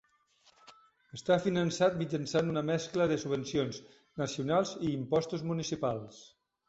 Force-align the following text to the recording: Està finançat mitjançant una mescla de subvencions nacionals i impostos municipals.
Està 1.17 1.35
finançat 1.43 1.99
mitjançant 1.99 2.49
una 2.53 2.63
mescla 2.69 3.07
de 3.11 3.17
subvencions 3.25 3.79
nacionals 4.23 4.73
i 4.81 4.91
impostos 4.97 5.45
municipals. 5.51 6.25